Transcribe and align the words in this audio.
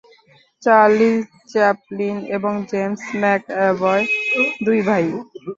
Charlie 0.63 1.11
Chaplin 1.51 2.17
এবং 2.35 2.53
James 2.69 3.01
McAvoy 3.21 4.03
দুই 4.65 4.79
ভাই। 4.87 5.05